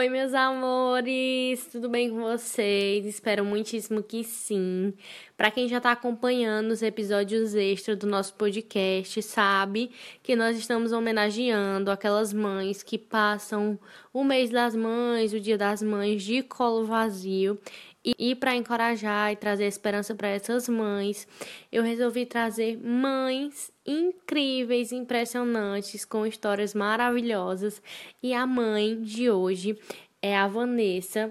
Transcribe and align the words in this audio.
Oi, 0.00 0.08
meus 0.08 0.32
amores, 0.32 1.66
tudo 1.66 1.86
bem 1.86 2.08
com 2.08 2.22
vocês? 2.22 3.04
Espero 3.04 3.44
muitíssimo 3.44 4.02
que 4.02 4.24
sim. 4.24 4.94
Para 5.36 5.50
quem 5.50 5.68
já 5.68 5.76
está 5.76 5.92
acompanhando 5.92 6.70
os 6.70 6.82
episódios 6.82 7.54
extras 7.54 7.98
do 7.98 8.06
nosso 8.06 8.32
podcast, 8.32 9.20
sabe 9.20 9.90
que 10.22 10.34
nós 10.34 10.56
estamos 10.56 10.92
homenageando 10.92 11.90
aquelas 11.90 12.32
mães 12.32 12.82
que 12.82 12.96
passam 12.96 13.78
o 14.10 14.24
mês 14.24 14.48
das 14.48 14.74
mães, 14.74 15.34
o 15.34 15.38
dia 15.38 15.58
das 15.58 15.82
mães 15.82 16.22
de 16.22 16.42
colo 16.44 16.86
vazio. 16.86 17.60
E, 18.02 18.34
para 18.34 18.56
encorajar 18.56 19.30
e 19.30 19.36
trazer 19.36 19.66
esperança 19.66 20.14
para 20.14 20.28
essas 20.28 20.66
mães, 20.70 21.28
eu 21.70 21.82
resolvi 21.82 22.24
trazer 22.24 22.78
mães 22.78 23.70
incríveis, 23.86 24.90
impressionantes, 24.90 26.06
com 26.06 26.24
histórias 26.24 26.72
maravilhosas. 26.72 27.82
E 28.22 28.32
a 28.32 28.46
mãe 28.46 29.02
de 29.02 29.30
hoje 29.30 29.78
é 30.22 30.34
a 30.34 30.48
Vanessa. 30.48 31.30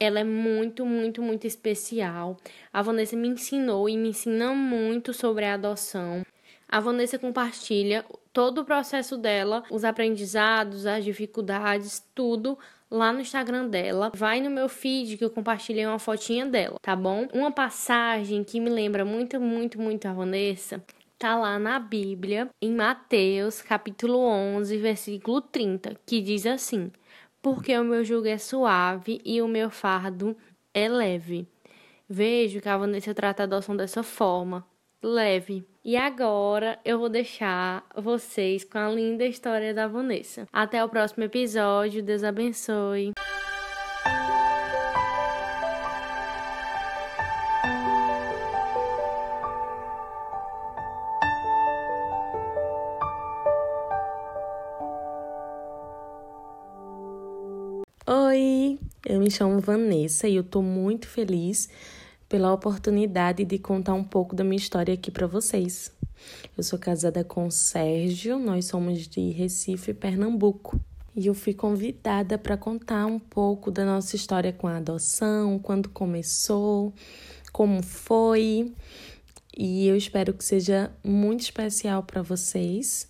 Ela 0.00 0.20
é 0.20 0.24
muito, 0.24 0.86
muito, 0.86 1.20
muito 1.20 1.46
especial. 1.46 2.38
A 2.72 2.80
Vanessa 2.80 3.14
me 3.14 3.28
ensinou 3.28 3.86
e 3.86 3.96
me 3.98 4.08
ensina 4.08 4.54
muito 4.54 5.12
sobre 5.12 5.44
a 5.44 5.52
adoção. 5.52 6.24
A 6.66 6.80
Vanessa 6.80 7.18
compartilha 7.18 8.04
todo 8.32 8.62
o 8.62 8.64
processo 8.64 9.16
dela, 9.16 9.62
os 9.70 9.84
aprendizados, 9.84 10.86
as 10.86 11.04
dificuldades, 11.04 12.02
tudo 12.14 12.58
lá 12.90 13.12
no 13.12 13.20
Instagram 13.20 13.68
dela. 13.68 14.12
Vai 14.14 14.40
no 14.40 14.50
meu 14.50 14.68
feed 14.68 15.16
que 15.16 15.24
eu 15.24 15.30
compartilhei 15.30 15.86
uma 15.86 15.98
fotinha 15.98 16.46
dela, 16.46 16.76
tá 16.80 16.94
bom? 16.94 17.26
Uma 17.32 17.50
passagem 17.50 18.44
que 18.44 18.60
me 18.60 18.70
lembra 18.70 19.04
muito, 19.04 19.40
muito, 19.40 19.80
muito 19.80 20.06
a 20.06 20.12
Vanessa 20.12 20.82
tá 21.18 21.36
lá 21.36 21.58
na 21.58 21.78
Bíblia, 21.78 22.48
em 22.60 22.72
Mateus, 22.72 23.62
capítulo 23.62 24.18
11, 24.18 24.76
versículo 24.76 25.40
30, 25.40 25.96
que 26.04 26.20
diz 26.20 26.46
assim: 26.46 26.90
Porque 27.40 27.76
o 27.78 27.84
meu 27.84 28.04
jugo 28.04 28.26
é 28.26 28.38
suave 28.38 29.20
e 29.24 29.40
o 29.40 29.48
meu 29.48 29.70
fardo 29.70 30.36
é 30.74 30.88
leve. 30.88 31.48
Vejo 32.08 32.60
que 32.60 32.68
a 32.68 32.76
Vanessa 32.76 33.14
trata 33.14 33.42
a 33.42 33.44
adoção 33.44 33.76
dessa 33.76 34.02
forma, 34.02 34.64
leve. 35.02 35.66
E 35.84 35.96
agora 35.96 36.78
eu 36.84 36.98
vou 36.98 37.08
deixar 37.08 37.86
vocês 37.94 38.64
com 38.64 38.78
a 38.78 38.88
linda 38.88 39.24
história 39.24 39.72
da 39.72 39.86
Vanessa. 39.86 40.48
Até 40.52 40.84
o 40.84 40.88
próximo 40.88 41.24
episódio. 41.24 42.02
Deus 42.02 42.24
abençoe. 42.24 43.12
Oi, 58.08 58.78
eu 59.04 59.18
me 59.18 59.30
chamo 59.30 59.60
Vanessa 59.60 60.28
e 60.28 60.36
eu 60.36 60.44
tô 60.44 60.62
muito 60.62 61.08
feliz 61.08 61.68
pela 62.28 62.52
oportunidade 62.52 63.44
de 63.44 63.58
contar 63.58 63.94
um 63.94 64.04
pouco 64.04 64.34
da 64.34 64.42
minha 64.42 64.56
história 64.56 64.94
aqui 64.94 65.10
para 65.10 65.26
vocês. 65.26 65.92
Eu 66.56 66.62
sou 66.62 66.78
casada 66.78 67.22
com 67.22 67.50
Sérgio, 67.50 68.38
nós 68.38 68.66
somos 68.66 69.06
de 69.06 69.30
Recife, 69.30 69.94
Pernambuco. 69.94 70.80
E 71.14 71.26
eu 71.28 71.34
fui 71.34 71.54
convidada 71.54 72.36
para 72.36 72.56
contar 72.56 73.06
um 73.06 73.18
pouco 73.18 73.70
da 73.70 73.84
nossa 73.86 74.16
história 74.16 74.52
com 74.52 74.66
a 74.66 74.76
adoção, 74.76 75.58
quando 75.58 75.88
começou, 75.88 76.92
como 77.52 77.82
foi. 77.82 78.74
E 79.56 79.86
eu 79.86 79.96
espero 79.96 80.34
que 80.34 80.44
seja 80.44 80.90
muito 81.02 81.40
especial 81.40 82.02
para 82.02 82.20
vocês, 82.20 83.08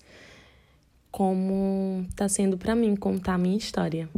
como 1.11 2.07
está 2.09 2.29
sendo 2.29 2.57
para 2.57 2.77
mim 2.77 2.95
contar 2.95 3.35
a 3.35 3.39
minha 3.39 3.57
história. 3.57 4.09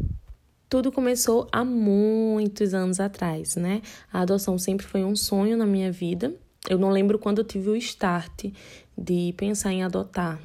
Tudo 0.68 0.92
começou 0.92 1.48
há 1.50 1.64
muitos 1.64 2.74
anos 2.74 3.00
atrás, 3.00 3.56
né? 3.56 3.80
A 4.12 4.20
adoção 4.20 4.58
sempre 4.58 4.86
foi 4.86 5.02
um 5.02 5.16
sonho 5.16 5.56
na 5.56 5.64
minha 5.64 5.90
vida. 5.90 6.34
Eu 6.68 6.76
não 6.76 6.90
lembro 6.90 7.18
quando 7.18 7.38
eu 7.38 7.44
tive 7.44 7.70
o 7.70 7.76
start 7.76 8.52
de 8.96 9.32
pensar 9.36 9.72
em 9.72 9.82
adotar, 9.82 10.38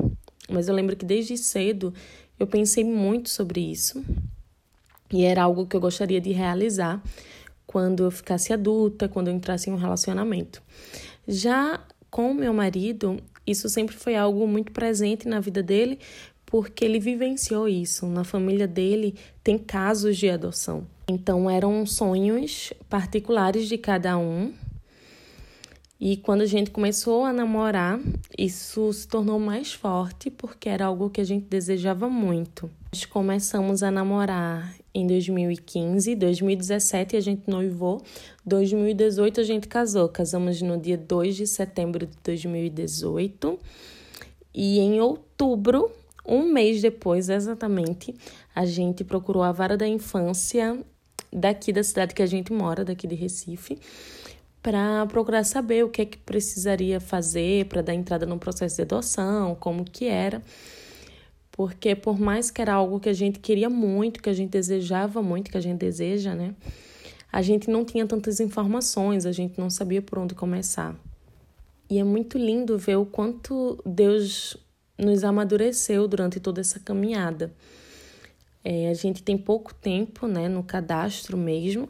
mas 0.49 0.69
eu 0.69 0.75
lembro 0.75 0.95
que 0.95 1.05
desde 1.05 1.37
cedo 1.37 1.93
eu 2.39 2.47
pensei 2.47 2.85
muito 2.85 3.29
sobre 3.29 3.59
isso 3.59 4.01
e 5.11 5.25
era 5.25 5.43
algo 5.43 5.67
que 5.67 5.75
eu 5.75 5.81
gostaria 5.81 6.21
de 6.21 6.31
realizar 6.31 7.03
quando 7.67 8.03
eu 8.03 8.11
ficasse 8.11 8.53
adulta, 8.53 9.09
quando 9.09 9.27
eu 9.27 9.33
entrasse 9.33 9.69
em 9.69 9.73
um 9.73 9.77
relacionamento. 9.77 10.61
Já 11.27 11.85
com 12.09 12.33
meu 12.33 12.53
marido, 12.53 13.17
isso 13.45 13.67
sempre 13.67 13.95
foi 13.95 14.15
algo 14.15 14.47
muito 14.47 14.71
presente 14.71 15.27
na 15.27 15.39
vida 15.39 15.61
dele, 15.61 15.99
porque 16.53 16.85
ele 16.85 16.99
vivenciou 16.99 17.67
isso. 17.67 18.05
Na 18.05 18.23
família 18.23 18.67
dele 18.67 19.15
tem 19.43 19.57
casos 19.57 20.15
de 20.15 20.29
adoção. 20.29 20.85
Então 21.07 21.49
eram 21.49 21.83
sonhos 21.83 22.71
particulares 22.87 23.67
de 23.67 23.75
cada 23.75 24.19
um. 24.19 24.53
E 25.99 26.15
quando 26.15 26.41
a 26.41 26.45
gente 26.45 26.69
começou 26.69 27.25
a 27.25 27.33
namorar, 27.33 27.99
isso 28.37 28.93
se 28.93 29.07
tornou 29.07 29.39
mais 29.39 29.73
forte 29.73 30.29
porque 30.29 30.69
era 30.69 30.85
algo 30.85 31.09
que 31.09 31.19
a 31.19 31.23
gente 31.23 31.47
desejava 31.47 32.07
muito. 32.07 32.69
Nós 32.93 33.03
começamos 33.03 33.81
a 33.81 33.89
namorar 33.89 34.75
em 34.93 35.07
2015, 35.07 36.13
2017 36.13 37.17
a 37.17 37.19
gente 37.19 37.49
noivou, 37.49 37.99
2018 38.45 39.41
a 39.41 39.43
gente 39.43 39.67
casou. 39.67 40.07
Casamos 40.07 40.61
no 40.61 40.79
dia 40.79 40.99
2 40.99 41.35
de 41.35 41.47
setembro 41.47 42.05
de 42.05 42.15
2018 42.23 43.57
e 44.53 44.77
em 44.77 45.01
outubro 45.01 45.89
um 46.25 46.51
mês 46.51 46.81
depois, 46.81 47.29
exatamente, 47.29 48.15
a 48.55 48.65
gente 48.65 49.03
procurou 49.03 49.43
a 49.43 49.51
vara 49.51 49.75
da 49.75 49.87
infância 49.87 50.79
daqui 51.31 51.73
da 51.73 51.83
cidade 51.83 52.13
que 52.13 52.21
a 52.21 52.25
gente 52.25 52.53
mora, 52.53 52.85
daqui 52.85 53.07
de 53.07 53.15
Recife, 53.15 53.79
para 54.61 55.05
procurar 55.07 55.43
saber 55.43 55.83
o 55.83 55.89
que 55.89 56.01
é 56.01 56.05
que 56.05 56.17
precisaria 56.17 56.99
fazer 56.99 57.65
para 57.65 57.81
dar 57.81 57.93
entrada 57.93 58.25
no 58.25 58.39
processo 58.39 58.77
de 58.77 58.83
adoção, 58.83 59.55
como 59.55 59.83
que 59.83 60.05
era. 60.05 60.41
Porque 61.51 61.95
por 61.95 62.19
mais 62.19 62.49
que 62.49 62.61
era 62.61 62.73
algo 62.73 62.99
que 62.99 63.09
a 63.09 63.13
gente 63.13 63.39
queria 63.39 63.69
muito, 63.69 64.21
que 64.21 64.29
a 64.29 64.33
gente 64.33 64.51
desejava 64.51 65.21
muito, 65.21 65.51
que 65.51 65.57
a 65.57 65.61
gente 65.61 65.79
deseja, 65.79 66.33
né? 66.33 66.55
A 67.31 67.41
gente 67.41 67.69
não 67.69 67.83
tinha 67.83 68.07
tantas 68.07 68.39
informações, 68.39 69.25
a 69.25 69.31
gente 69.31 69.59
não 69.59 69.69
sabia 69.69 70.01
por 70.01 70.19
onde 70.19 70.33
começar. 70.33 70.95
E 71.89 71.99
é 71.99 72.03
muito 72.03 72.37
lindo 72.37 72.77
ver 72.77 72.95
o 72.95 73.05
quanto 73.05 73.77
Deus 73.85 74.55
nos 74.97 75.23
amadureceu 75.23 76.07
durante 76.07 76.39
toda 76.39 76.61
essa 76.61 76.79
caminhada. 76.79 77.53
É, 78.63 78.89
a 78.89 78.93
gente 78.93 79.21
tem 79.21 79.37
pouco 79.37 79.73
tempo 79.73 80.27
né, 80.27 80.47
no 80.47 80.63
cadastro 80.63 81.37
mesmo, 81.37 81.89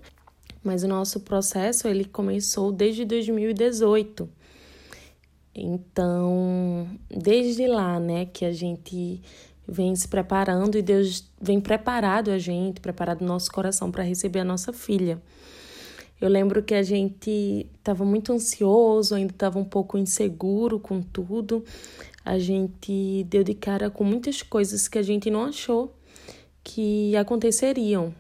mas 0.64 0.84
o 0.84 0.88
nosso 0.88 1.20
processo 1.20 1.88
ele 1.88 2.06
começou 2.06 2.72
desde 2.72 3.06
2018. 3.06 4.28
Então, 5.56 6.88
desde 7.10 7.68
lá, 7.68 8.00
né, 8.00 8.26
que 8.26 8.44
a 8.44 8.52
gente 8.52 9.22
vem 9.68 9.96
se 9.96 10.08
preparando 10.08 10.78
e 10.78 10.82
Deus 10.82 11.30
vem 11.40 11.62
preparado 11.62 12.32
a 12.32 12.40
gente, 12.40 12.82
preparado 12.82 13.22
o 13.22 13.26
nosso 13.26 13.52
coração 13.52 13.92
para 13.92 14.04
receber 14.04 14.40
a 14.40 14.46
nossa 14.46 14.74
filha. 14.74 15.22
Eu 16.20 16.30
lembro 16.30 16.64
que 16.64 16.74
a 16.74 16.84
gente 16.84 17.68
estava 17.78 18.06
muito 18.06 18.32
ansioso, 18.32 19.14
ainda 19.14 19.34
estava 19.34 19.60
um 19.60 19.66
pouco 19.66 19.98
inseguro 19.98 20.80
com 20.80 21.02
tudo, 21.02 21.64
a 22.26 22.40
gente 22.40 23.26
deu 23.30 23.44
de 23.44 23.54
cara 23.54 23.90
com 23.90 24.04
muitas 24.04 24.42
coisas 24.42 24.88
que 24.88 24.98
a 24.98 25.04
gente 25.04 25.30
não 25.30 25.46
achou 25.46 25.94
que 26.64 27.16
aconteceriam 27.16 28.14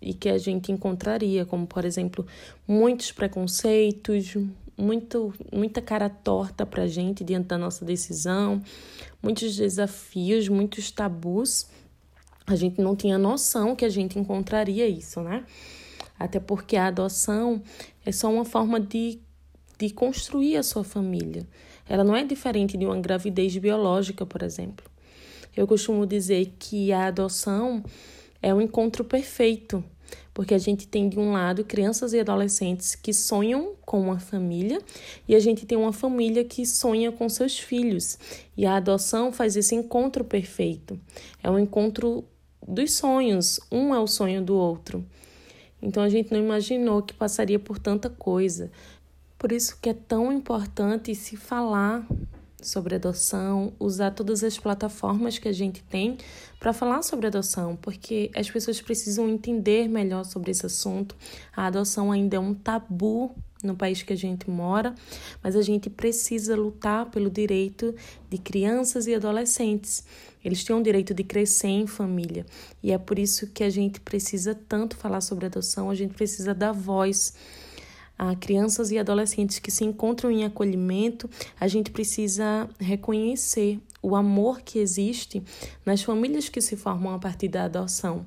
e 0.00 0.14
que 0.14 0.28
a 0.28 0.38
gente 0.38 0.72
encontraria, 0.72 1.44
como 1.44 1.66
por 1.66 1.84
exemplo, 1.84 2.26
muitos 2.66 3.12
preconceitos, 3.12 4.34
muito, 4.76 5.34
muita 5.52 5.82
cara 5.82 6.08
torta 6.08 6.64
pra 6.64 6.86
gente 6.86 7.22
diante 7.22 7.48
da 7.48 7.58
nossa 7.58 7.84
decisão, 7.84 8.62
muitos 9.22 9.54
desafios, 9.54 10.48
muitos 10.48 10.90
tabus. 10.90 11.66
A 12.46 12.56
gente 12.56 12.80
não 12.80 12.96
tinha 12.96 13.18
noção 13.18 13.76
que 13.76 13.84
a 13.84 13.88
gente 13.88 14.18
encontraria 14.18 14.88
isso, 14.88 15.20
né? 15.20 15.44
Até 16.18 16.40
porque 16.40 16.76
a 16.76 16.86
adoção 16.86 17.62
é 18.04 18.10
só 18.10 18.32
uma 18.32 18.44
forma 18.44 18.80
de, 18.80 19.20
de 19.80 19.88
construir 19.94 20.58
a 20.58 20.62
sua 20.62 20.84
família. 20.84 21.46
Ela 21.88 22.04
não 22.04 22.14
é 22.14 22.22
diferente 22.22 22.76
de 22.76 22.84
uma 22.84 23.00
gravidez 23.00 23.56
biológica, 23.56 24.26
por 24.26 24.42
exemplo. 24.42 24.84
Eu 25.56 25.66
costumo 25.66 26.06
dizer 26.06 26.52
que 26.58 26.92
a 26.92 27.06
adoção 27.06 27.82
é 28.42 28.52
um 28.54 28.60
encontro 28.60 29.02
perfeito, 29.02 29.82
porque 30.34 30.52
a 30.52 30.58
gente 30.58 30.86
tem 30.86 31.08
de 31.08 31.18
um 31.18 31.32
lado 31.32 31.64
crianças 31.64 32.12
e 32.12 32.20
adolescentes 32.20 32.94
que 32.94 33.12
sonham 33.14 33.74
com 33.80 33.98
uma 34.00 34.20
família 34.20 34.80
e 35.26 35.34
a 35.34 35.40
gente 35.40 35.64
tem 35.64 35.78
uma 35.78 35.92
família 35.92 36.44
que 36.44 36.66
sonha 36.66 37.10
com 37.10 37.26
seus 37.28 37.58
filhos. 37.58 38.18
E 38.56 38.66
a 38.66 38.76
adoção 38.76 39.32
faz 39.32 39.56
esse 39.56 39.74
encontro 39.74 40.24
perfeito. 40.24 41.00
É 41.42 41.50
um 41.50 41.58
encontro 41.58 42.22
dos 42.68 42.92
sonhos, 42.92 43.58
um 43.72 43.94
é 43.94 43.98
o 43.98 44.06
sonho 44.06 44.42
do 44.42 44.54
outro. 44.54 45.04
Então 45.82 46.02
a 46.02 46.08
gente 46.08 46.30
não 46.30 46.38
imaginou 46.38 47.02
que 47.02 47.14
passaria 47.14 47.58
por 47.58 47.78
tanta 47.78 48.10
coisa. 48.10 48.70
Por 49.40 49.52
isso 49.52 49.78
que 49.80 49.88
é 49.88 49.94
tão 49.94 50.30
importante 50.30 51.14
se 51.14 51.34
falar 51.34 52.06
sobre 52.60 52.96
adoção, 52.96 53.72
usar 53.80 54.10
todas 54.10 54.44
as 54.44 54.58
plataformas 54.58 55.38
que 55.38 55.48
a 55.48 55.52
gente 55.52 55.82
tem 55.84 56.18
para 56.58 56.74
falar 56.74 57.00
sobre 57.00 57.26
adoção, 57.26 57.74
porque 57.74 58.30
as 58.36 58.50
pessoas 58.50 58.82
precisam 58.82 59.26
entender 59.26 59.88
melhor 59.88 60.26
sobre 60.26 60.50
esse 60.50 60.66
assunto. 60.66 61.16
A 61.56 61.64
adoção 61.64 62.12
ainda 62.12 62.36
é 62.36 62.38
um 62.38 62.52
tabu 62.52 63.34
no 63.64 63.74
país 63.74 64.02
que 64.02 64.12
a 64.12 64.16
gente 64.16 64.50
mora, 64.50 64.94
mas 65.42 65.56
a 65.56 65.62
gente 65.62 65.88
precisa 65.88 66.54
lutar 66.54 67.06
pelo 67.06 67.30
direito 67.30 67.94
de 68.28 68.36
crianças 68.36 69.06
e 69.06 69.14
adolescentes. 69.14 70.04
Eles 70.44 70.62
têm 70.62 70.76
o 70.76 70.82
direito 70.82 71.14
de 71.14 71.24
crescer 71.24 71.68
em 71.68 71.86
família 71.86 72.44
e 72.82 72.92
é 72.92 72.98
por 72.98 73.18
isso 73.18 73.46
que 73.46 73.64
a 73.64 73.70
gente 73.70 74.00
precisa 74.00 74.54
tanto 74.54 74.98
falar 74.98 75.22
sobre 75.22 75.46
adoção, 75.46 75.88
a 75.88 75.94
gente 75.94 76.12
precisa 76.12 76.54
dar 76.54 76.72
voz 76.72 77.32
a 78.20 78.36
crianças 78.36 78.90
e 78.90 78.98
adolescentes 78.98 79.58
que 79.58 79.70
se 79.70 79.82
encontram 79.82 80.30
em 80.30 80.44
acolhimento, 80.44 81.28
a 81.58 81.66
gente 81.66 81.90
precisa 81.90 82.68
reconhecer 82.78 83.80
o 84.02 84.14
amor 84.14 84.60
que 84.60 84.78
existe 84.78 85.42
nas 85.86 86.02
famílias 86.02 86.46
que 86.46 86.60
se 86.60 86.76
formam 86.76 87.14
a 87.14 87.18
partir 87.18 87.48
da 87.48 87.64
adoção. 87.64 88.26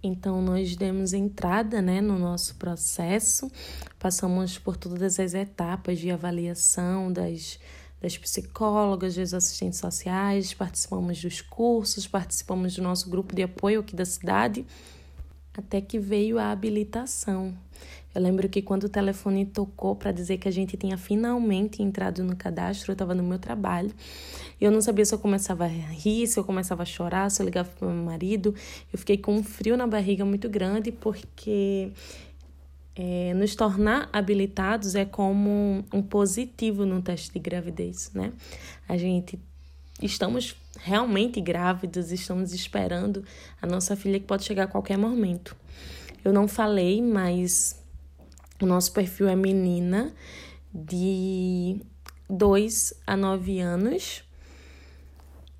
Então, 0.00 0.40
nós 0.40 0.76
demos 0.76 1.12
entrada 1.12 1.82
né, 1.82 2.00
no 2.00 2.16
nosso 2.16 2.54
processo, 2.54 3.50
passamos 3.98 4.56
por 4.56 4.76
todas 4.76 5.18
as 5.18 5.34
etapas 5.34 5.98
de 5.98 6.12
avaliação 6.12 7.12
das, 7.12 7.58
das 8.00 8.16
psicólogas, 8.16 9.16
dos 9.16 9.34
assistentes 9.34 9.80
sociais, 9.80 10.54
participamos 10.54 11.20
dos 11.20 11.40
cursos, 11.40 12.06
participamos 12.06 12.76
do 12.76 12.82
nosso 12.82 13.10
grupo 13.10 13.34
de 13.34 13.42
apoio 13.42 13.80
aqui 13.80 13.96
da 13.96 14.04
cidade, 14.04 14.64
até 15.52 15.80
que 15.80 15.98
veio 15.98 16.38
a 16.38 16.52
habilitação. 16.52 17.52
Eu 18.18 18.22
lembro 18.24 18.48
que 18.48 18.60
quando 18.60 18.82
o 18.84 18.88
telefone 18.88 19.46
tocou 19.46 19.94
para 19.94 20.10
dizer 20.10 20.38
que 20.38 20.48
a 20.48 20.50
gente 20.50 20.76
tinha 20.76 20.98
finalmente 20.98 21.84
entrado 21.84 22.24
no 22.24 22.34
cadastro, 22.34 22.90
eu 22.90 22.94
estava 22.94 23.14
no 23.14 23.22
meu 23.22 23.38
trabalho. 23.38 23.92
E 24.60 24.64
eu 24.64 24.72
não 24.72 24.80
sabia 24.80 25.04
se 25.04 25.14
eu 25.14 25.20
começava 25.20 25.62
a 25.62 25.68
rir, 25.68 26.26
se 26.26 26.36
eu 26.36 26.42
começava 26.42 26.82
a 26.82 26.84
chorar, 26.84 27.30
se 27.30 27.40
eu 27.40 27.46
ligava 27.46 27.70
para 27.70 27.86
meu 27.86 28.04
marido. 28.04 28.52
Eu 28.92 28.98
fiquei 28.98 29.16
com 29.18 29.36
um 29.36 29.44
frio 29.44 29.76
na 29.76 29.86
barriga 29.86 30.24
muito 30.24 30.48
grande, 30.48 30.90
porque 30.90 31.92
é, 32.96 33.32
nos 33.34 33.54
tornar 33.54 34.08
habilitados 34.12 34.96
é 34.96 35.04
como 35.04 35.84
um 35.94 36.02
positivo 36.02 36.84
no 36.84 37.00
teste 37.00 37.32
de 37.32 37.38
gravidez, 37.38 38.10
né? 38.12 38.32
A 38.88 38.96
gente 38.96 39.38
estamos 40.02 40.56
realmente 40.80 41.40
grávidos, 41.40 42.10
estamos 42.10 42.52
esperando 42.52 43.22
a 43.62 43.66
nossa 43.66 43.94
filha 43.94 44.18
que 44.18 44.26
pode 44.26 44.44
chegar 44.44 44.64
a 44.64 44.66
qualquer 44.66 44.98
momento. 44.98 45.54
Eu 46.24 46.32
não 46.32 46.48
falei, 46.48 47.00
mas 47.00 47.77
o 48.60 48.66
nosso 48.66 48.92
perfil 48.92 49.28
é 49.28 49.36
menina 49.36 50.12
de 50.72 51.80
2 52.28 52.94
a 53.06 53.16
9 53.16 53.60
anos. 53.60 54.24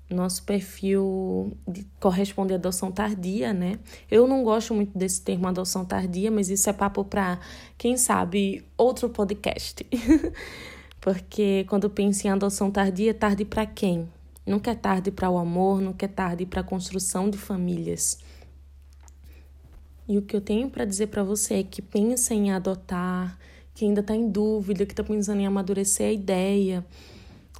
Nosso 0.09 0.43
perfil 0.43 1.55
de, 1.67 1.85
corresponde 1.99 2.53
à 2.53 2.55
adoção 2.55 2.91
tardia, 2.91 3.53
né? 3.53 3.77
Eu 4.09 4.27
não 4.27 4.43
gosto 4.43 4.73
muito 4.73 4.97
desse 4.97 5.21
termo 5.21 5.47
adoção 5.47 5.85
tardia, 5.85 6.31
mas 6.31 6.49
isso 6.49 6.67
é 6.67 6.73
papo 6.73 7.05
para, 7.05 7.39
quem 7.77 7.95
sabe, 7.95 8.65
outro 8.75 9.07
podcast. 9.09 9.85
Porque 10.99 11.63
quando 11.69 11.89
penso 11.89 12.25
em 12.25 12.31
adoção 12.31 12.71
tardia, 12.71 13.13
tarde 13.13 13.45
para 13.45 13.65
quem? 13.67 14.09
Nunca 14.45 14.71
é 14.71 14.75
tarde 14.75 15.11
para 15.11 15.29
o 15.29 15.37
amor, 15.37 15.79
nunca 15.79 16.05
é 16.05 16.09
tarde 16.09 16.45
para 16.45 16.61
a 16.61 16.63
construção 16.63 17.29
de 17.29 17.37
famílias. 17.37 18.17
E 20.09 20.17
o 20.17 20.23
que 20.23 20.35
eu 20.35 20.41
tenho 20.41 20.67
para 20.71 20.85
dizer 20.85 21.07
para 21.07 21.21
você 21.21 21.59
é 21.59 21.63
que 21.63 21.83
pensa 21.83 22.33
em 22.33 22.51
adotar, 22.51 23.37
que 23.75 23.85
ainda 23.85 24.01
está 24.01 24.15
em 24.15 24.27
dúvida, 24.27 24.83
que 24.83 24.91
está 24.91 25.03
pensando 25.03 25.39
em 25.39 25.45
amadurecer 25.45 26.07
a 26.07 26.11
ideia, 26.11 26.83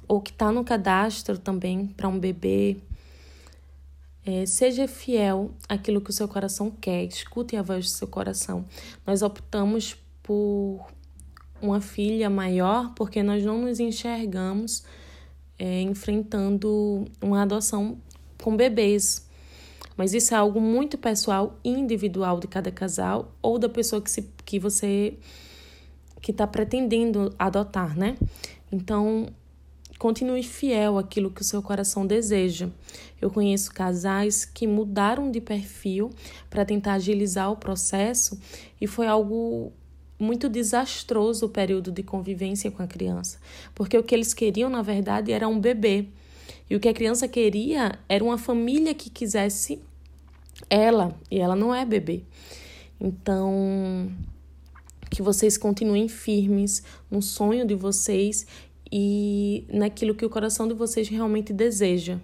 ou 0.08 0.20
que 0.20 0.32
está 0.32 0.50
no 0.50 0.64
cadastro 0.64 1.38
também 1.38 1.86
para 1.86 2.08
um 2.08 2.18
bebê. 2.18 2.76
É, 4.26 4.44
seja 4.46 4.88
fiel 4.88 5.52
àquilo 5.68 6.00
que 6.00 6.10
o 6.10 6.12
seu 6.12 6.26
coração 6.26 6.72
quer, 6.72 7.04
escute 7.04 7.54
a 7.54 7.62
voz 7.62 7.84
do 7.84 7.90
seu 7.90 8.08
coração. 8.08 8.64
Nós 9.06 9.22
optamos 9.22 9.96
por 10.20 10.84
uma 11.62 11.80
filha 11.80 12.28
maior 12.28 12.92
porque 12.96 13.22
nós 13.22 13.44
não 13.44 13.62
nos 13.62 13.78
enxergamos 13.78 14.82
é, 15.56 15.82
enfrentando 15.82 17.04
uma 17.22 17.42
adoção 17.42 17.96
com 18.42 18.56
bebês. 18.56 19.29
Mas 19.96 20.14
isso 20.14 20.34
é 20.34 20.36
algo 20.36 20.60
muito 20.60 20.96
pessoal 20.96 21.58
e 21.62 21.70
individual 21.70 22.40
de 22.40 22.46
cada 22.46 22.70
casal 22.70 23.32
ou 23.42 23.58
da 23.58 23.68
pessoa 23.68 24.00
que, 24.00 24.10
se, 24.10 24.22
que 24.44 24.58
você 24.58 25.14
que 26.20 26.30
está 26.30 26.46
pretendendo 26.46 27.34
adotar, 27.38 27.96
né? 27.96 28.16
Então, 28.70 29.28
continue 29.98 30.42
fiel 30.42 30.96
àquilo 30.96 31.30
que 31.30 31.42
o 31.42 31.44
seu 31.44 31.62
coração 31.62 32.06
deseja. 32.06 32.68
Eu 33.20 33.30
conheço 33.30 33.72
casais 33.72 34.44
que 34.44 34.66
mudaram 34.66 35.30
de 35.30 35.40
perfil 35.40 36.10
para 36.48 36.64
tentar 36.64 36.94
agilizar 36.94 37.50
o 37.50 37.56
processo 37.56 38.40
e 38.80 38.86
foi 38.86 39.06
algo 39.06 39.72
muito 40.18 40.48
desastroso 40.48 41.46
o 41.46 41.48
período 41.48 41.90
de 41.90 42.02
convivência 42.02 42.70
com 42.70 42.82
a 42.82 42.86
criança, 42.86 43.38
porque 43.74 43.96
o 43.96 44.02
que 44.02 44.14
eles 44.14 44.34
queriam, 44.34 44.68
na 44.68 44.82
verdade, 44.82 45.32
era 45.32 45.48
um 45.48 45.58
bebê. 45.58 46.06
E 46.68 46.76
o 46.76 46.80
que 46.80 46.88
a 46.88 46.94
criança 46.94 47.26
queria 47.28 47.98
era 48.08 48.22
uma 48.22 48.38
família 48.38 48.94
que 48.94 49.10
quisesse 49.10 49.80
ela, 50.68 51.14
e 51.30 51.38
ela 51.38 51.56
não 51.56 51.74
é 51.74 51.84
bebê. 51.84 52.22
Então, 53.00 54.10
que 55.10 55.22
vocês 55.22 55.58
continuem 55.58 56.08
firmes 56.08 56.82
no 57.10 57.20
sonho 57.20 57.66
de 57.66 57.74
vocês 57.74 58.46
e 58.92 59.64
naquilo 59.68 60.14
que 60.14 60.24
o 60.24 60.30
coração 60.30 60.68
de 60.68 60.74
vocês 60.74 61.08
realmente 61.08 61.52
deseja. 61.52 62.18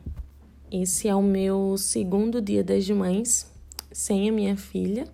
Esse 0.71 1.09
é 1.09 1.15
o 1.15 1.23
meu 1.23 1.77
segundo 1.79 2.41
dia 2.41 2.63
das 2.63 2.89
mães 2.91 3.51
sem 3.93 4.29
a 4.29 4.33
minha 4.33 4.57
filha 4.57 5.07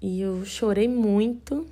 e 0.00 0.20
eu 0.20 0.44
chorei 0.44 0.86
muito 0.86 1.66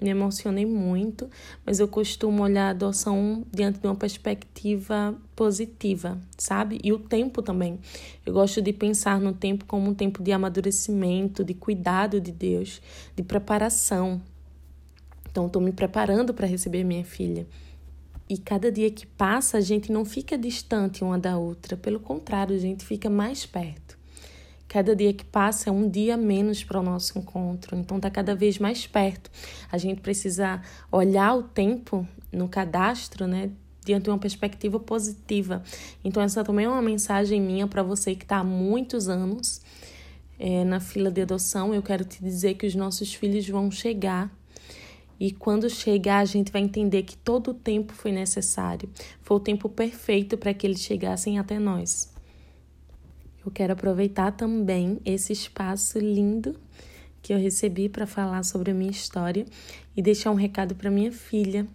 me 0.00 0.10
emocionei 0.10 0.66
muito, 0.66 1.28
mas 1.64 1.78
eu 1.78 1.88
costumo 1.88 2.42
olhar 2.42 2.66
a 2.66 2.70
adoção 2.70 3.44
diante 3.52 3.78
de 3.78 3.86
uma 3.86 3.94
perspectiva 3.94 5.14
positiva, 5.36 6.18
sabe? 6.36 6.78
E 6.82 6.92
o 6.92 6.98
tempo 6.98 7.40
também. 7.42 7.78
Eu 8.26 8.32
gosto 8.32 8.60
de 8.60 8.72
pensar 8.72 9.20
no 9.20 9.32
tempo 9.32 9.64
como 9.64 9.90
um 9.90 9.94
tempo 9.94 10.22
de 10.22 10.32
amadurecimento, 10.32 11.44
de 11.44 11.54
cuidado 11.54 12.20
de 12.20 12.32
Deus, 12.32 12.82
de 13.14 13.22
preparação. 13.22 14.20
Então, 15.30 15.46
estou 15.46 15.62
me 15.62 15.72
preparando 15.72 16.34
para 16.34 16.46
receber 16.46 16.84
minha 16.84 17.04
filha. 17.04 17.46
E 18.28 18.38
cada 18.38 18.72
dia 18.72 18.90
que 18.90 19.06
passa, 19.06 19.58
a 19.58 19.60
gente 19.60 19.92
não 19.92 20.04
fica 20.04 20.38
distante 20.38 21.04
uma 21.04 21.18
da 21.18 21.36
outra, 21.36 21.76
pelo 21.76 22.00
contrário, 22.00 22.56
a 22.56 22.58
gente 22.58 22.84
fica 22.84 23.10
mais 23.10 23.44
perto. 23.44 23.98
Cada 24.74 24.96
dia 24.96 25.12
que 25.12 25.24
passa 25.24 25.70
é 25.70 25.72
um 25.72 25.88
dia 25.88 26.16
menos 26.16 26.64
para 26.64 26.80
o 26.80 26.82
nosso 26.82 27.16
encontro, 27.16 27.76
então 27.76 27.96
está 27.96 28.10
cada 28.10 28.34
vez 28.34 28.58
mais 28.58 28.88
perto. 28.88 29.30
A 29.70 29.78
gente 29.78 30.00
precisa 30.00 30.60
olhar 30.90 31.32
o 31.36 31.44
tempo 31.44 32.04
no 32.32 32.48
cadastro, 32.48 33.28
né? 33.28 33.52
Diante 33.84 34.02
de 34.02 34.10
uma 34.10 34.18
perspectiva 34.18 34.80
positiva. 34.80 35.62
Então, 36.02 36.20
essa 36.20 36.42
também 36.42 36.66
é 36.66 36.68
uma 36.68 36.82
mensagem 36.82 37.40
minha 37.40 37.68
para 37.68 37.84
você 37.84 38.16
que 38.16 38.24
está 38.24 38.38
há 38.38 38.42
muitos 38.42 39.08
anos 39.08 39.62
é, 40.40 40.64
na 40.64 40.80
fila 40.80 41.08
de 41.08 41.22
adoção. 41.22 41.72
Eu 41.72 41.80
quero 41.80 42.04
te 42.04 42.20
dizer 42.20 42.54
que 42.54 42.66
os 42.66 42.74
nossos 42.74 43.14
filhos 43.14 43.48
vão 43.48 43.70
chegar 43.70 44.28
e 45.20 45.30
quando 45.30 45.70
chegar, 45.70 46.18
a 46.18 46.24
gente 46.24 46.50
vai 46.50 46.62
entender 46.62 47.04
que 47.04 47.16
todo 47.16 47.52
o 47.52 47.54
tempo 47.54 47.92
foi 47.92 48.10
necessário. 48.10 48.90
Foi 49.22 49.36
o 49.36 49.40
tempo 49.40 49.68
perfeito 49.68 50.36
para 50.36 50.52
que 50.52 50.66
eles 50.66 50.80
chegassem 50.80 51.38
até 51.38 51.60
nós. 51.60 52.12
Eu 53.44 53.52
quero 53.52 53.74
aproveitar 53.74 54.32
também 54.32 54.98
esse 55.04 55.32
espaço 55.32 55.98
lindo 55.98 56.56
que 57.20 57.32
eu 57.32 57.38
recebi 57.38 57.90
para 57.90 58.06
falar 58.06 58.42
sobre 58.42 58.70
a 58.70 58.74
minha 58.74 58.90
história 58.90 59.44
e 59.94 60.00
deixar 60.00 60.30
um 60.30 60.34
recado 60.34 60.74
para 60.74 60.90
minha 60.90 61.12
filha, 61.12 61.66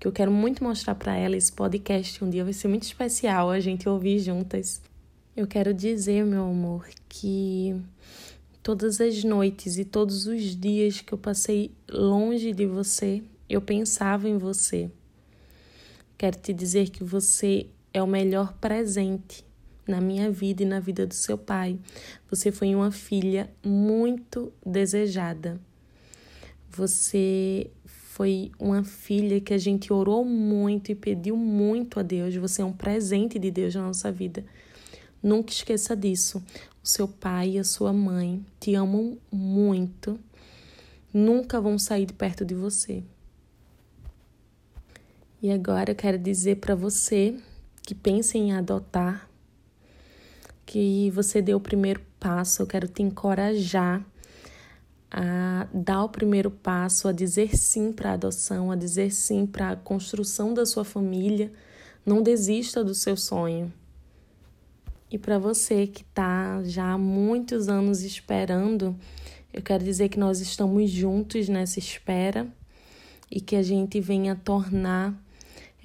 que 0.00 0.06
eu 0.06 0.12
quero 0.12 0.30
muito 0.30 0.64
mostrar 0.64 0.94
para 0.94 1.14
ela 1.14 1.36
esse 1.36 1.52
podcast. 1.52 2.24
Um 2.24 2.30
dia 2.30 2.42
vai 2.42 2.54
ser 2.54 2.68
muito 2.68 2.84
especial 2.84 3.50
a 3.50 3.60
gente 3.60 3.88
ouvir 3.88 4.18
juntas. 4.18 4.80
Eu 5.36 5.46
quero 5.46 5.74
dizer, 5.74 6.24
meu 6.24 6.44
amor, 6.44 6.86
que 7.08 7.76
todas 8.62 9.00
as 9.00 9.22
noites 9.24 9.76
e 9.78 9.84
todos 9.84 10.26
os 10.26 10.56
dias 10.56 11.00
que 11.02 11.12
eu 11.12 11.18
passei 11.18 11.70
longe 11.90 12.52
de 12.52 12.66
você, 12.66 13.22
eu 13.48 13.60
pensava 13.60 14.28
em 14.28 14.38
você. 14.38 14.90
Quero 16.16 16.38
te 16.38 16.52
dizer 16.52 16.88
que 16.88 17.04
você 17.04 17.66
é 17.92 18.02
o 18.02 18.06
melhor 18.06 18.54
presente 18.54 19.47
na 19.88 20.00
minha 20.00 20.30
vida 20.30 20.62
e 20.62 20.66
na 20.66 20.78
vida 20.78 21.06
do 21.06 21.14
seu 21.14 21.38
pai. 21.38 21.78
Você 22.30 22.52
foi 22.52 22.74
uma 22.74 22.92
filha 22.92 23.50
muito 23.64 24.52
desejada. 24.64 25.60
Você 26.70 27.70
foi 27.84 28.52
uma 28.58 28.84
filha 28.84 29.40
que 29.40 29.54
a 29.54 29.58
gente 29.58 29.92
orou 29.92 30.24
muito 30.24 30.92
e 30.92 30.94
pediu 30.94 31.36
muito 31.36 31.98
a 31.98 32.02
Deus. 32.02 32.34
Você 32.36 32.62
é 32.62 32.64
um 32.64 32.72
presente 32.72 33.38
de 33.38 33.50
Deus 33.50 33.74
na 33.74 33.82
nossa 33.82 34.12
vida. 34.12 34.44
Nunca 35.22 35.52
esqueça 35.52 35.96
disso. 35.96 36.42
O 36.82 36.86
seu 36.86 37.08
pai 37.08 37.50
e 37.50 37.58
a 37.58 37.64
sua 37.64 37.92
mãe 37.92 38.44
te 38.60 38.74
amam 38.74 39.18
muito. 39.32 40.18
Nunca 41.12 41.60
vão 41.60 41.78
sair 41.78 42.06
de 42.06 42.12
perto 42.12 42.44
de 42.44 42.54
você. 42.54 43.02
E 45.40 45.50
agora 45.52 45.92
eu 45.92 45.94
quero 45.94 46.18
dizer 46.18 46.56
para 46.56 46.74
você 46.74 47.36
que 47.82 47.94
pensa 47.94 48.36
em 48.36 48.52
adotar, 48.52 49.30
que 50.68 51.10
você 51.12 51.40
deu 51.40 51.56
o 51.56 51.60
primeiro 51.60 52.02
passo. 52.20 52.60
Eu 52.60 52.66
quero 52.66 52.86
te 52.86 53.02
encorajar 53.02 54.04
a 55.10 55.66
dar 55.72 56.04
o 56.04 56.10
primeiro 56.10 56.50
passo, 56.50 57.08
a 57.08 57.12
dizer 57.12 57.56
sim 57.56 57.90
para 57.90 58.10
a 58.10 58.12
adoção, 58.12 58.70
a 58.70 58.76
dizer 58.76 59.10
sim 59.10 59.46
para 59.46 59.70
a 59.70 59.76
construção 59.76 60.52
da 60.52 60.66
sua 60.66 60.84
família. 60.84 61.50
Não 62.04 62.22
desista 62.22 62.84
do 62.84 62.94
seu 62.94 63.16
sonho. 63.16 63.72
E 65.10 65.16
para 65.16 65.38
você 65.38 65.86
que 65.86 66.02
está 66.02 66.62
já 66.64 66.92
há 66.92 66.98
muitos 66.98 67.70
anos 67.70 68.02
esperando, 68.02 68.94
eu 69.50 69.62
quero 69.62 69.82
dizer 69.82 70.10
que 70.10 70.18
nós 70.18 70.38
estamos 70.38 70.90
juntos 70.90 71.48
nessa 71.48 71.78
espera 71.78 72.46
e 73.30 73.40
que 73.40 73.56
a 73.56 73.62
gente 73.62 74.02
venha 74.02 74.36
tornar 74.36 75.14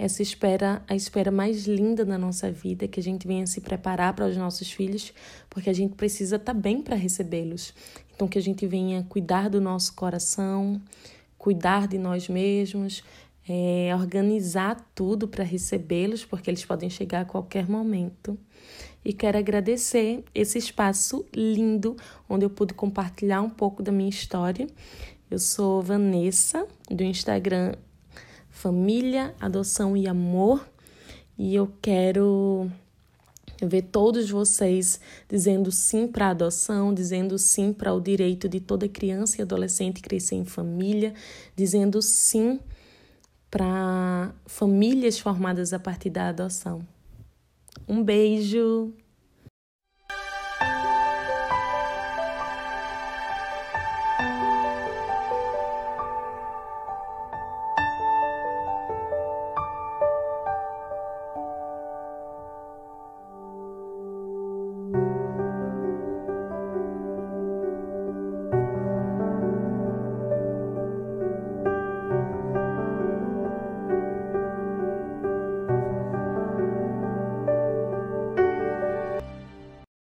essa 0.04 0.22
espera 0.22 0.84
a 0.86 0.96
espera 0.96 1.32
mais 1.32 1.66
linda 1.66 2.04
da 2.04 2.18
nossa 2.18 2.52
vida, 2.52 2.90
que 2.90 3.00
a 3.00 3.04
gente 3.04 3.26
venha 3.26 3.48
se 3.48 3.62
preparar 3.62 4.14
para 4.14 4.28
os 4.28 4.36
nossos 4.36 4.70
filhos, 4.70 5.14
porque 5.50 5.70
a 5.70 5.74
gente 5.74 5.96
precisa 5.96 6.36
estar 6.36 6.54
tá 6.54 6.60
bem 6.60 6.82
para 6.82 6.96
recebê-los. 6.96 7.74
Então 8.14 8.28
que 8.28 8.38
a 8.38 8.42
gente 8.42 8.68
venha 8.68 9.06
cuidar 9.08 9.50
do 9.50 9.62
nosso 9.62 9.94
coração, 9.96 10.82
cuidar 11.38 11.88
de 11.88 11.98
nós 11.98 12.28
mesmos, 12.28 13.02
é, 13.48 13.92
organizar 13.96 14.76
tudo 14.94 15.26
para 15.26 15.44
recebê-los, 15.44 16.26
porque 16.26 16.50
eles 16.50 16.66
podem 16.66 16.90
chegar 16.90 17.22
a 17.22 17.26
qualquer 17.26 17.70
momento. 17.70 18.38
E 19.06 19.14
quero 19.14 19.38
agradecer 19.38 20.24
esse 20.36 20.58
espaço 20.58 21.26
lindo 21.34 21.96
onde 22.28 22.46
eu 22.46 22.50
pude 22.50 22.74
compartilhar 22.74 23.42
um 23.42 23.50
pouco 23.50 23.82
da 23.82 23.92
minha 23.92 24.10
história. 24.10 24.68
Eu 25.32 25.40
sou 25.40 25.82
Vanessa, 25.82 26.68
do 26.90 27.04
Instagram 27.04 27.74
Família, 28.54 29.34
Adoção 29.42 29.98
e 29.98 30.08
Amor, 30.08 30.66
e 31.38 31.56
eu 31.56 31.70
quero 31.82 32.72
ver 33.60 33.82
todos 33.82 34.30
vocês 34.30 35.02
dizendo 35.28 35.72
sim 35.72 36.08
para 36.08 36.28
a 36.28 36.30
adoção, 36.30 36.94
dizendo 36.94 37.38
sim 37.38 37.74
para 37.74 37.92
o 37.92 38.00
direito 38.00 38.48
de 38.48 38.60
toda 38.60 38.88
criança 38.88 39.38
e 39.38 39.42
adolescente 39.42 40.02
crescer 40.02 40.36
em 40.36 40.46
família, 40.46 41.14
dizendo 41.56 42.02
sim 42.02 42.60
para 43.50 44.32
famílias 44.46 45.20
formadas 45.20 45.74
a 45.74 45.80
partir 45.80 46.12
da 46.12 46.30
adoção. 46.30 46.88
Um 47.88 48.04
beijo! 48.04 48.94